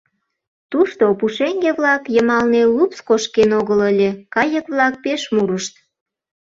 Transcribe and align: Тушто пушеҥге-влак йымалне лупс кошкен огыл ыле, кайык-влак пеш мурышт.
Тушто 0.71 1.03
пушеҥге-влак 1.19 2.03
йымалне 2.15 2.61
лупс 2.75 2.99
кошкен 3.07 3.49
огыл 3.59 3.79
ыле, 3.91 4.09
кайык-влак 4.33 4.93
пеш 5.03 5.21
мурышт. 5.33 5.73